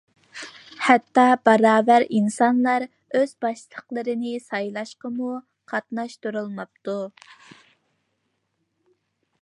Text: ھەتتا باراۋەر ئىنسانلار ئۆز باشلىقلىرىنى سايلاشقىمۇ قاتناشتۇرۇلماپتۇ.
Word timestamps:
ھەتتا 0.85 1.25
باراۋەر 1.49 2.05
ئىنسانلار 2.19 2.85
ئۆز 3.19 3.35
باشلىقلىرىنى 3.45 4.33
سايلاشقىمۇ 4.47 5.31
قاتناشتۇرۇلماپتۇ. 5.73 6.97